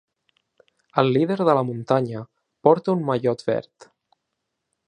[1.01, 2.23] El líder de la muntanya
[2.69, 3.91] porta un mallot verd.